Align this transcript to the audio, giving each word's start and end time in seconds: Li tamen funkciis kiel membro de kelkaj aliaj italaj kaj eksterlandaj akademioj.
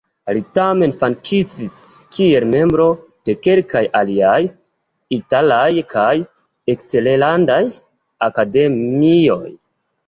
Li 0.35 0.39
tamen 0.59 0.93
funkciis 1.01 1.75
kiel 2.17 2.45
membro 2.55 2.87
de 3.29 3.37
kelkaj 3.49 3.83
aliaj 4.01 4.41
italaj 5.21 5.71
kaj 5.95 6.11
eksterlandaj 6.77 7.65
akademioj. 8.33 9.43